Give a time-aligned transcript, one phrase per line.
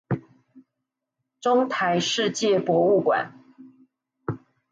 [1.39, 3.33] 中台世界博物館